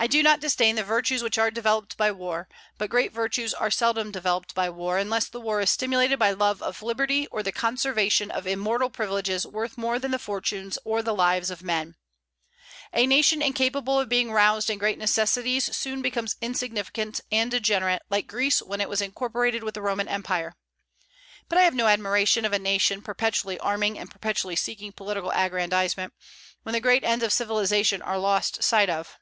[0.00, 3.68] I do not disdain the virtues which are developed by war; but great virtues are
[3.68, 7.50] seldom developed by war, unless the war is stimulated by love of liberty or the
[7.50, 11.96] conservation of immortal privileges worth more than the fortunes or the lives of men.
[12.92, 18.28] A nation incapable of being roused in great necessities soon becomes insignificant and degenerate, like
[18.28, 20.54] Greece when it was incorporated with the Roman empire;
[21.48, 26.12] but I have no admiration of a nation perpetually arming and perpetually seeking political aggrandizement,
[26.62, 29.18] when the great ends of civilization are lost sight of.